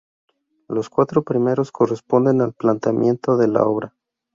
[0.67, 3.93] Los cuatro primeros corresponden al planteamiento de la obra.